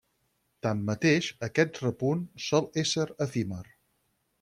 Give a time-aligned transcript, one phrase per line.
[0.67, 3.65] Tanmateix, aquest repunt sol ésser efímer.